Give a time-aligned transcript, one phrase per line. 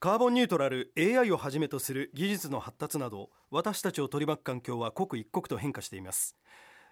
[0.00, 6.36] カーボンニュートラル AI をはじめとする技術の発達など私たちを取り巻く環境は刻一刻と変化しています。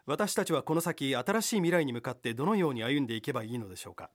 [0.07, 4.11] 私たちはこの先新しい未来に向かってどのように歩んでいけばいいのでしょうか。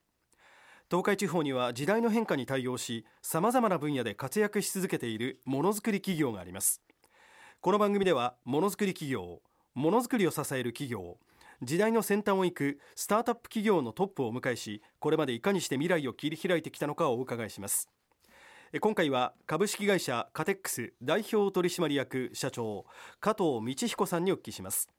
[0.89, 6.81] 東海地方には時代の変化に対応し様々な分野で活躍し続けているものづくり企業があります。
[7.61, 9.41] この番組ではものづくり企業
[9.73, 11.17] ものづくりを支える企業
[11.63, 17.89] 時代の先端を行くスタートアップ企業のトップをお迎えしこれまでいかにして未来を切り開いてきたのかをお伺いします。
[18.79, 22.85] 今回は株式会社カテックス代表取締役社長
[23.19, 24.89] 加藤道彦さんにお聞きします。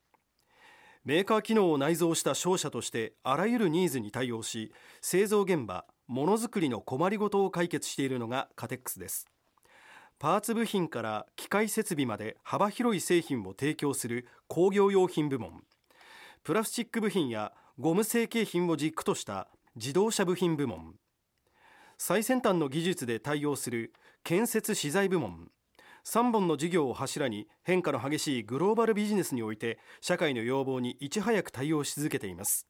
[1.03, 4.71] メーカー機能を内蔵した商社としてあらゆるニーズに対応し
[5.01, 9.25] 製造現場ものづくりの困りごとを解決しているのがカテックスです。
[10.19, 15.63] パーツ部品から機械設備まで幅広い製品を提供する工業用品部門。
[16.43, 20.93] プラスチック部品やゴム成形品を軸とした自動車部品部門。
[21.97, 23.93] 最先端の技術で対応する
[24.23, 25.49] 建設資材部門。
[26.05, 32.67] 3本の事業を柱に変化の激しいグローバルビジネスにおいて社会の要望にいち早く対応し続けています。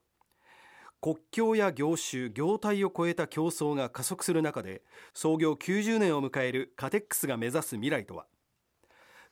[1.01, 8.25] 国境や業種業態を超えた競争が加速する中で創業90年を迎えるカテックスが目指す未来とは。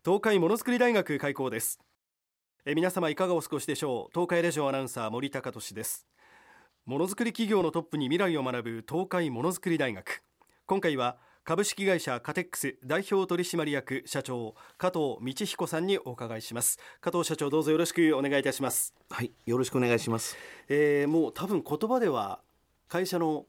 [0.03, 1.79] 東海ものづくり大学開校です。
[2.65, 4.11] え皆様いかがお過ごしでしょう？
[4.13, 6.07] 東海レジオアナウンサー森高俊です。
[6.85, 10.23] ものづくり企業のトップに未来を学ぶ東海ものづくり大学。
[10.65, 16.79] 今回は株式会社カテックス代表取締役社長加藤道彦さんにお伺いします。
[16.99, 18.95] 加藤社長どうぞよろしくお願いいたします。
[19.11, 20.35] はいよろしくお願いします、
[20.69, 22.39] えー、もう多分言葉では
[22.87, 23.45] 会社の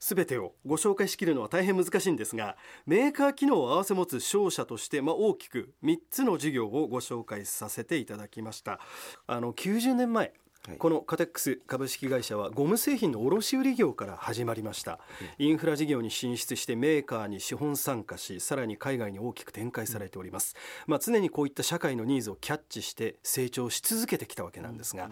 [0.00, 8.80] すべてをご紹介しきるのは大変難しいんですがメーカー機能を併せ持つ商社として、まあ、大きく3つの事業をご紹介させていただきました。
[9.26, 10.32] あの90年前
[10.78, 14.98] このカテックス株式会社はゴム製品の卸売業から始まりました、
[15.38, 20.56] インフラ事業に進出してメーカーに資本参加しさらに海外に大きく展開されております、
[20.86, 25.10] まあ、常にこういった社会のニーズをキャッチして成長し続けてきたわけなんですが、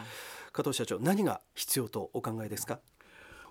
[0.52, 2.80] 加藤社長何が必要とお考えですか？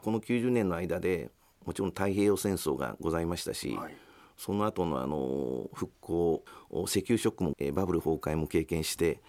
[0.01, 1.29] この90年の間で
[1.65, 3.93] もちろん太平洋戦争がございましたし、はい
[4.41, 6.43] その後のあの復興
[6.85, 9.19] 石油ショックもバブル崩壊も経験して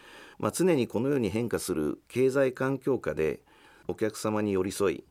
[0.42, 3.40] まあ、常にこのように変化する経済環境下で
[3.86, 5.04] お客様に寄り添い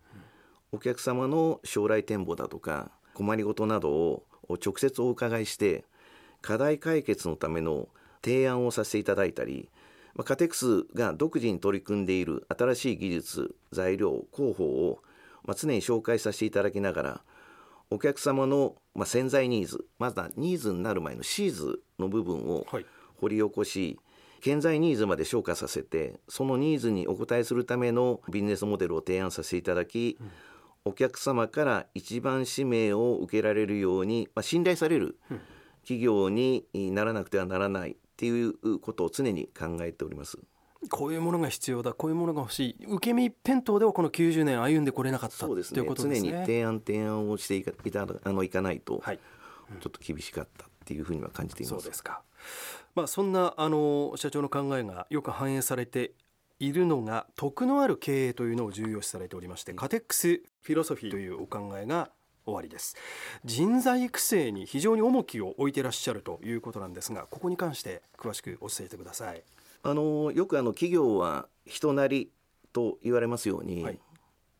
[0.74, 5.86] お客様の将来展望だとか困りごとなどを直接お伺いして
[6.42, 7.88] 課題解決のための
[8.22, 9.70] 提案をさせていただいたり、
[10.16, 15.00] まあ、カテクスが独自に取り組んでいる新しい技術材料広報を、
[15.46, 17.22] まあ、常に紹介させていただきながら
[17.92, 22.66] お客様の、まあ、潜在ニーズまずはニーズになる前のシーズの部分を
[23.20, 30.32] 掘り起こし、はい顕在ニーズまで昇華させてそのニーズにお応えするためのビジネスモデルを提案させていただき、うん、
[30.86, 35.20] お客様から一番指名を受けられるように、まあ、信頼される
[35.84, 40.40] 企業にならなくてはならないっていうことを常に考えております。
[40.90, 49.20] こういうものが必要だこういうものが欲しい受け身一辺倒ではこの90年歩んでこれなかったそうです、ね、ということですね常に提案提案をしていかいたあのいかないと、はい
[49.72, 51.84] うん、ちょっと厳しかったっていうふうには感じています。
[51.84, 52.22] そうですか
[52.96, 56.12] まあ、そんなあの社長の考えがよく反映されて
[56.60, 62.10] いるのが徳のある経営というのを重要視されておりましてカテックスフィロソフィーというお考えが
[62.46, 62.96] 終わりです
[63.46, 69.42] 人材育成に非常に重きを置いていらっしゃるということなんですがここに関して詳しく教えてください
[69.84, 72.32] あのよくあの企業は人なり
[72.74, 74.00] と言われますように、はい、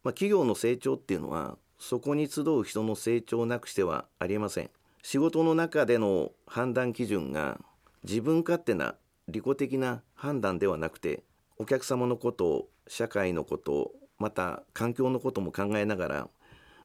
[0.04, 4.70] まあ、企業の成長っていうのはそこに集う人の成長をなくしてはありえません。
[5.04, 7.60] 仕事の中での判断基準が
[8.04, 8.96] 自分勝手な
[9.28, 11.24] 利己的な判断ではなくて
[11.58, 16.28] お客様のことを社会のことをまた環境のことも考えながら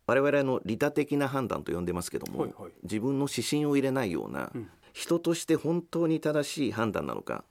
[0.06, 7.44] 我々の利他的な判断と呼んでますけども、はいはい、自分の指針を入れないような、うん、人として本当に正しい判断なのか、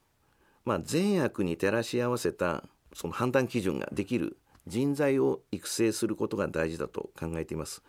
[0.65, 4.37] まあ、善悪に照らし合わせたその判断基準ができる
[4.67, 7.83] 人材を育成することが大事だと考えています。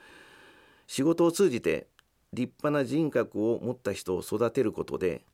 [0.86, 1.88] 仕事を通じて
[2.32, 5.24] 立派な人格を持った人を育てることで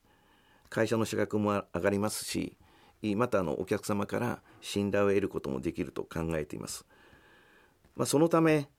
[0.69, 2.57] 会社の資格も上がりますし
[3.17, 6.85] またあのお客様から信頼を得ることもできると考えています、
[7.95, 8.69] まあ、そのため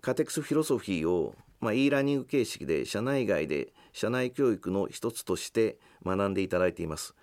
[0.00, 7.14] カテクスフィロソフィーを、まあ、e ラーニング形式で社内外で社内教育の一つとして学んでいただいています、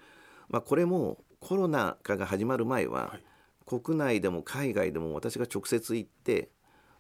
[0.52, 3.24] まあ、これもコロナ禍が始まる前は、はい、
[3.66, 6.50] 国内でも海外でも私が直接行って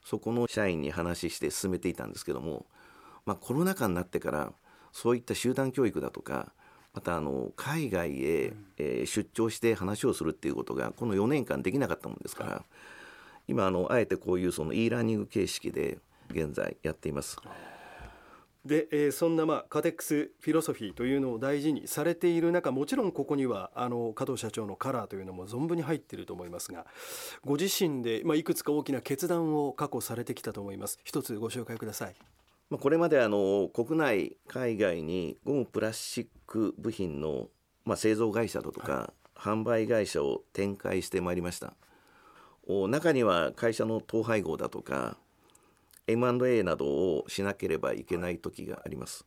[0.03, 2.65] そこの社員に話して進めていたんですけども、
[3.25, 4.53] まあ、コロナ禍になってから
[4.94, 6.53] そういった集団教育だとか
[6.94, 12.63] またあの海外へ、えー、出張して話をするっていうことがこの4年間できなかったもんですから、
[13.48, 16.00] 今あのあえてこういうその e ラーニング形式で
[16.31, 17.38] 現在やっています。
[18.66, 26.86] で、えー、そんな、まあ、カテックスフィロソフィーというのを大事にされている中もちろんここにはあの加藤社長のカラーというのも存分に入っていると思いますが
[27.44, 31.00] ご自身で、まあ、いくつか大きな決断を過去されてきたと思います。
[31.04, 32.16] 一つご紹介ください。
[32.69, 37.50] まあ、これまであの国内海外にゴムプラスチック部品の、
[37.84, 41.74] まあ、製造会社だとか、はい、販売会社を展開してまいりました。
[42.68, 45.18] 中には会社の統廃合だとか
[46.07, 49.25] M&A などをしなければいけない時があります。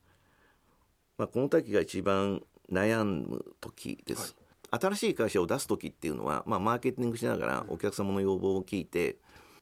[1.16, 4.34] まあ、この時が一番悩む時です。
[4.70, 9.18] はい、新しい会社を出す時っていうのは、まあ、マーケティングしながらお客様の要望を聞いて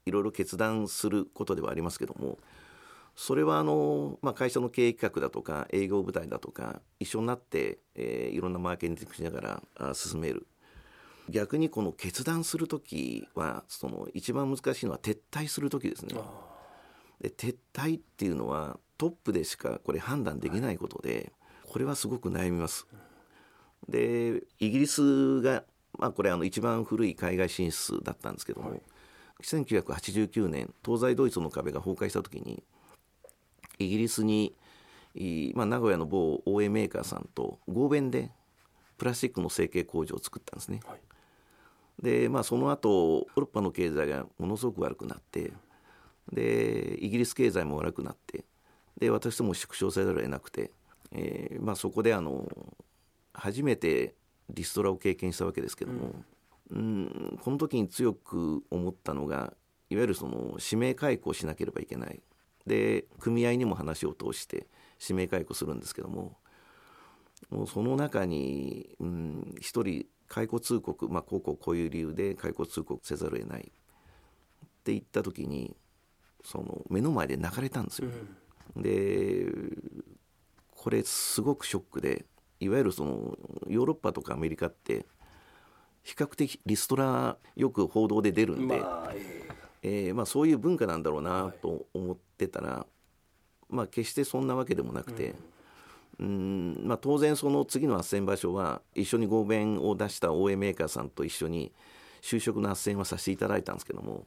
[0.06, 2.38] いろいろ決断することではありますけども
[3.14, 10.46] それはあの、まあ、会社の経営企画だとか営業部隊だとか一緒になって、えー、いろんなマーケティングしながらあ進める
[11.28, 16.14] 逆にこの決断する時はその一番難しいのは撤退する時ですね。
[17.22, 21.32] で撤退っていうのはトップでしかこれ判断できないことで
[21.68, 22.86] これはすごく悩みます。
[23.88, 25.64] でイギリスが、
[25.98, 28.82] まあ、これあの一番古い海外進出だったんですけども、はい、
[29.42, 32.62] 1989年東西ドイツの壁が崩壊した時に
[33.78, 34.54] イギリスに、
[35.54, 38.30] まあ、名古屋の某応援メーカーさんと合弁で
[38.98, 40.80] プラスチックの成形工場を作ったんですね。
[40.86, 41.00] はい、
[42.02, 45.52] でまあその後ヨーロッパの経済がものすごく悪くなって
[46.32, 48.44] でイギリス経済も悪くなって
[48.98, 50.70] で私とも縮小せざるを得なくて、
[51.12, 52.48] えーまあ、そこであの
[53.32, 54.14] 初めて
[54.50, 56.12] リストラを経験したわけですけども、
[56.70, 59.54] うん、うんこの時に強く思ったのが
[59.90, 62.22] いわゆるその指名解雇をしなければいけない。
[62.66, 64.68] で組合にも話を通して
[65.00, 66.36] 指名解雇するんですけども
[67.50, 73.64] もうその中に、うん、一人解雇通告、まあ、こうこうこういう理由で解雇通告せざるを得ないっ
[74.84, 75.76] て言った時に
[76.44, 78.08] その目の前で泣かれたんですよ。
[78.76, 79.46] うん、で
[80.70, 82.26] これすごくショックで
[82.60, 83.36] いわゆるその
[83.68, 85.06] ヨーロッパとかアメリカって
[86.02, 89.14] 比較的リストラよく報道で出るんで、まあ
[89.82, 92.86] えーまあ、そういう文化なんだろうなと思ってたら、は
[93.70, 95.34] い、まあ、決してそんなわけでもなくて。
[96.18, 101.72] うん、まあ、当然その次の斡旋場所は一緒に合弁を出した応援メーカーさんと一緒に
[102.20, 104.26] 就職の斡旋はさせていただいたんですけども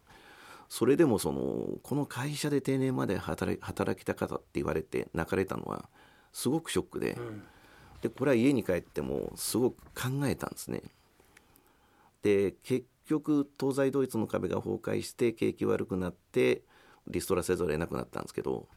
[0.69, 3.57] それでもそのこの会社で定年まで働
[4.00, 5.89] きたかったって言われて泣かれたのは
[6.33, 7.13] すごくショックで。
[7.13, 7.44] うん、
[8.01, 10.81] でこれは家に帰ってもすごく考えたんですね。
[12.23, 16.63] で結局東西ドイツの壁が崩壊して景気悪くなって
[17.07, 18.68] リストラせざるを得なくなったんですけど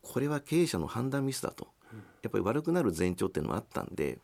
[0.00, 1.68] これは経営者の判断ミスだと。
[2.22, 4.18] やっぱり悪くなる前兆っていうのがあったんで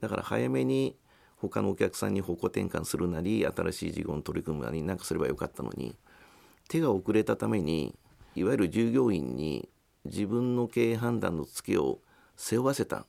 [0.00, 0.96] だから早めに
[1.40, 5.96] 他のお客さんに方向転換するなり新しい事業に取り組むなりなんかすればよかったのに
[6.68, 7.94] 手が遅れたために
[8.34, 9.68] いわゆる従業員に
[10.04, 11.98] 自分の経営判断のツケを
[12.36, 13.06] 背負わせたっ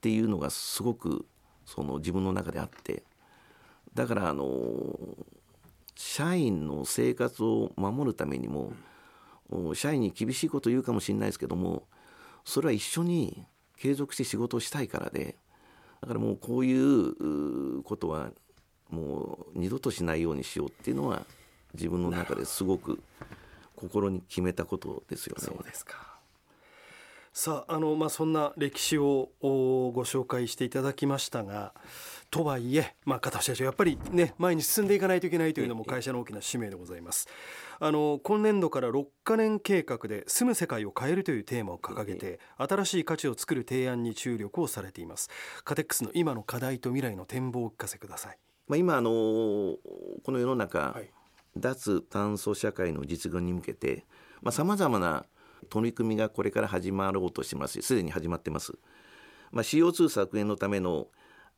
[0.00, 1.26] ていうのがすごく
[1.66, 3.02] その自分の中であって
[3.94, 4.46] だからあの
[5.94, 8.72] 社員の生活を守るためにも
[9.74, 11.84] 社員に厳しいこと言うかもしれないですけども
[12.44, 13.44] それは一緒に
[13.76, 15.36] 継続して仕事をしたいからで
[16.02, 18.30] だからもうこういうことは
[18.90, 21.24] もう二度としないようにしようっていうのは
[21.74, 23.00] 自分の中ですごく
[23.76, 25.44] 心に決めたことですよね。
[25.44, 26.11] そうですか
[27.34, 31.72] さああの、まあ、そんな歴史をご紹介していただきましたが
[32.30, 37.28] とはいえ、まあ、片社長やっぱりね前に進んでいかないといけないというのも会社の大きな使命でございます。
[37.80, 45.30] あの今年度から6カ年計画で住む世界を変えるというテーマを掲げて新しい価値を作る提案に注力をされています。
[45.64, 49.78] カテックスの今の課題と未来の展望をお聞かせください、まあ、今あのこ
[50.28, 51.10] の世の中、はい、
[51.56, 54.04] 脱炭素社会の実現に向けて
[54.50, 55.24] さまざ、まな
[55.70, 57.80] 取り組みがこれから始まろうとしてます。
[57.82, 58.72] すでに始まってます、
[59.50, 61.08] まあ、CO2 削減のための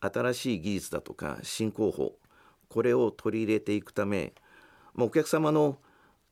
[0.01, 2.17] 新しい技術だとか新工法
[2.69, 4.35] これを取り入れていくため、
[4.95, 5.79] まあ、お客様の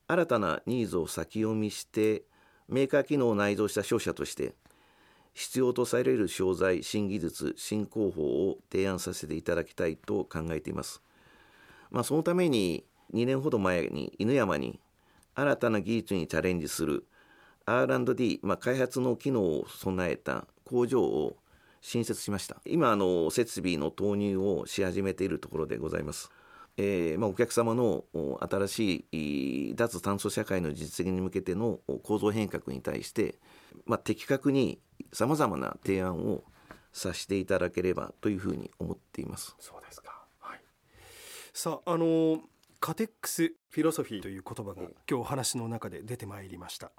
[0.07, 2.23] 新たなニーズを先読みして
[2.67, 4.53] メーカー機能を内蔵した商社として
[5.33, 11.01] 必要とされる商材新技術新工法を提案させていただきたいと考えています、
[11.89, 14.79] まあ、そのために2年ほど前に犬山に
[15.35, 17.05] 新たな技術にチャレンジする
[17.65, 21.37] R&D、まあ、開発の機能を備えた工場を
[21.81, 22.61] 新設しました。
[22.65, 26.31] 今あの設備の投入をし始めているところでございます。
[26.77, 28.05] えーまあ、お客様の
[28.49, 33.35] 新しい脱炭素社会の実現に向けての構造変革に対して、
[33.85, 34.79] まあ、的確に
[35.11, 36.43] さまざまな提案を
[36.91, 39.55] させていただければというふうに思っています。
[39.59, 40.61] そうですか、はい、
[41.53, 42.41] さああの
[42.85, 46.91] カテックスフィロソフィーという言葉が今日お話の中で出てまいりました。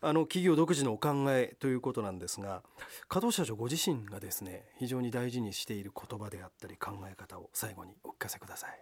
[0.00, 2.62] あの企業独自のお考えということなんですが
[3.08, 8.80] 加藤社長ご自身がですね非常に大事にしている言葉であったり考え方を最後にお聞かせください。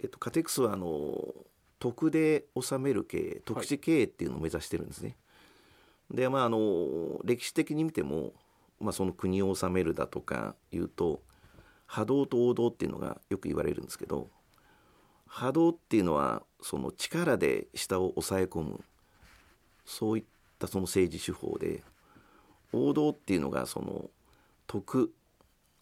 [0.00, 1.16] えっとカテックスはあの
[1.78, 5.16] 徳で治める経営特殊経営っていうのを目指してるんですね、
[6.10, 8.34] はい、でまああの歴史的に見ても
[8.78, 11.22] まあ、その国を治めるだとかいうと
[11.86, 14.28] 波動と王道っていうのがよく言われるんですけど
[15.26, 18.84] 波動っていうのはその力で下を抑え込む。
[19.84, 20.24] そういっ
[20.58, 21.82] たその政治手法で
[22.72, 24.10] 王道っていうのがその
[24.66, 25.12] 徳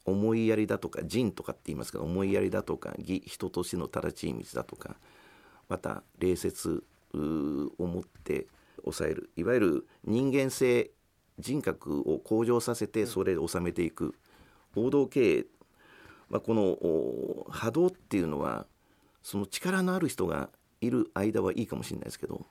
[0.05, 4.97] 思いやりだとか仁とかって言いますけど思いやりだとか義人としての正しい道だとか
[5.69, 6.85] また礼節
[7.15, 7.17] を
[7.87, 8.47] 持って
[8.83, 9.31] 抑える。
[9.37, 10.91] いわゆる人間性
[11.39, 14.15] 人格を向上させてそれで収めていく。
[14.77, 15.47] 王道経営、
[16.29, 18.67] まあ、この波動っていうのは
[19.25, 20.51] その力のある人が
[20.81, 22.47] いる間はいいかもしれないですけど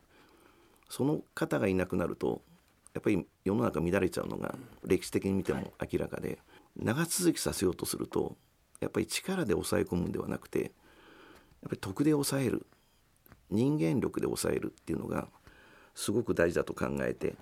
[0.90, 2.42] その方がいなくなると
[2.94, 6.40] やっぱり世の中乱れちゃうのが歴史的に見ても明らかで
[6.76, 8.36] 長続きさせようとすると
[8.82, 10.72] やっぱり力で抑え込むんではなくてやっ
[11.70, 12.66] ぱり徳で抑える
[13.50, 15.28] 人間力で抑えるっていうのが
[15.94, 17.36] すごく大事だと考えて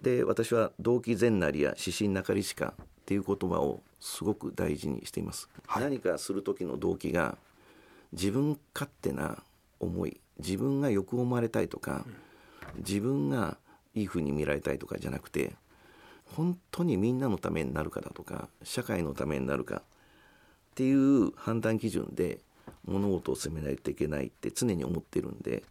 [0.00, 7.38] で私は動機善なりや指針なかりしかっていう言葉をすごく大事にしています、はい、何かする時の動機が
[8.16, 9.42] 自分勝手な
[9.78, 12.04] 思い自分がよく思われたいとか、
[12.74, 13.56] うん、自分が
[13.94, 15.52] いいふうに見られたいとかじゃなくて
[16.34, 19.82] 本当にみんなのためになるかだとか社会のためになるかっ
[20.74, 22.40] ていう判断基準で
[22.84, 25.62] 物事を責めないといけないって常に思ってるんで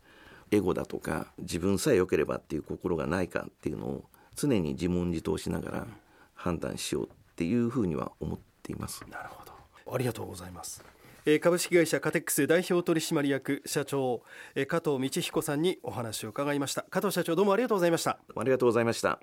[0.51, 4.03] エゴだとか自分さえ良ければっていう心がないかっていうのを
[4.35, 5.87] 常に自問自答しながら
[6.33, 9.03] 判断しようっていうふうには思っています。
[9.09, 9.93] なるほど。
[9.93, 10.83] ありがとうございます
[11.41, 14.21] 株式会社カテックス代表取締役社長
[14.67, 16.83] 加藤道彦さんにお話を伺いました。
[16.83, 18.19] 加藤社長どうもありがとうございました。
[18.35, 19.19] ありがとうございました。